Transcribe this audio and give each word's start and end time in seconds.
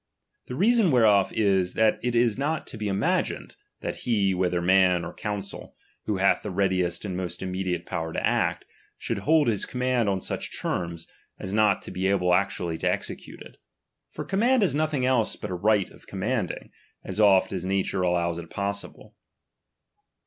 The 0.47 0.55
reason 0.55 0.89
whereof 0.89 1.31
is, 1.31 1.75
that 1.75 1.99
it 2.01 2.15
is 2.15 2.35
not 2.35 2.65
to 2.65 2.77
be 2.79 2.87
imagined, 2.87 3.55
that 3.81 3.97
he, 3.97 4.33
whether 4.33 4.59
man 4.59 5.05
or 5.05 5.13
coun 5.13 5.43
cil, 5.43 5.75
who 6.07 6.17
hath 6.17 6.41
the 6.41 6.49
readiest 6.49 7.05
and 7.05 7.15
most 7.15 7.43
immediate 7.43 7.85
power 7.85 8.11
to 8.11 8.25
act, 8.25 8.65
should 8.97 9.23
bold 9.25 9.47
his 9.47 9.67
command 9.67 10.09
on 10.09 10.19
such 10.19 10.59
terms, 10.59 11.07
as 11.37 11.53
not 11.53 11.83
to 11.83 11.91
be 11.91 12.07
able 12.07 12.33
actually 12.33 12.77
to 12.77 12.89
execute 12.91 13.43
it; 13.43 13.57
for 14.09 14.25
command 14.25 14.63
is 14.63 14.73
nothing 14.73 15.05
else 15.05 15.35
but 15.35 15.51
a 15.51 15.53
right 15.53 15.91
of 15.91 16.07
command 16.07 16.49
ing, 16.49 16.71
as 17.03 17.19
oft 17.19 17.53
as 17.53 17.63
nature 17.63 18.01
allows 18.01 18.39
it 18.39 18.49
possible. 18.49 19.13